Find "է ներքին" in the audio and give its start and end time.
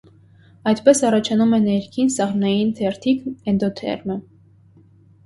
1.57-2.09